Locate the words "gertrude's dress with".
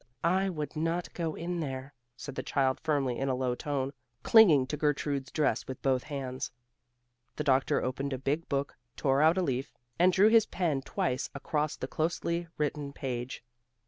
4.75-5.79